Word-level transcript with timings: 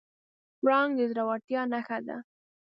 پړانګ 0.59 0.91
د 0.97 0.99
زړورتیا 1.11 1.61
نښه 1.71 1.97
ده. 2.07 2.17